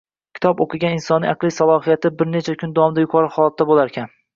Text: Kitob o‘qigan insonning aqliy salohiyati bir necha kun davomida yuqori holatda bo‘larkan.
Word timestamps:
Kitob 0.37 0.63
o‘qigan 0.65 0.95
insonning 0.97 1.29
aqliy 1.35 1.55
salohiyati 1.59 2.13
bir 2.19 2.33
necha 2.35 2.59
kun 2.65 2.77
davomida 2.81 3.09
yuqori 3.09 3.35
holatda 3.41 3.75
bo‘larkan. 3.75 4.15